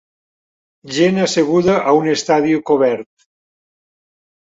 Gent 0.95 1.19
asseguda 1.27 1.77
a 1.77 1.95
un 2.01 2.11
estadi 2.17 2.59
cobert. 2.73 3.11